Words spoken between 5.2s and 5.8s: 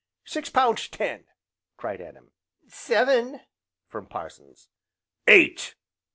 "Eight!"